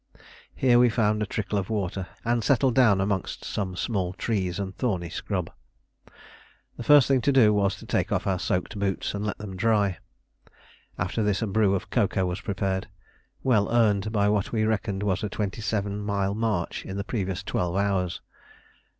Here 0.55 0.79
we 0.79 0.89
found 0.89 1.21
a 1.21 1.27
trickle 1.27 1.59
of 1.59 1.69
water, 1.69 2.07
and 2.25 2.43
settled 2.43 2.73
down 2.73 2.99
amongst 2.99 3.45
some 3.45 3.75
small 3.75 4.13
trees 4.13 4.57
and 4.57 4.75
thorny 4.75 5.09
scrub. 5.11 5.51
The 6.75 6.81
first 6.83 7.07
thing 7.07 7.21
to 7.21 7.31
do 7.31 7.53
was 7.53 7.75
to 7.75 7.85
take 7.85 8.11
off 8.11 8.25
our 8.25 8.39
soaked 8.39 8.79
boots 8.79 9.13
and 9.13 9.23
let 9.23 9.37
them 9.37 9.55
dry; 9.55 9.99
after 10.97 11.21
this 11.21 11.43
a 11.43 11.45
brew 11.45 11.75
of 11.75 11.91
cocoa 11.91 12.25
was 12.25 12.41
prepared 12.41 12.87
well 13.43 13.69
earned 13.71 14.11
by 14.11 14.27
what 14.27 14.51
we 14.51 14.63
reckoned 14.65 15.03
was 15.03 15.21
a 15.23 15.29
27 15.29 16.01
mile 16.01 16.33
march 16.33 16.83
in 16.83 16.97
the 16.97 17.03
previous 17.03 17.43
twelve 17.43 17.75
hours. 17.75 18.21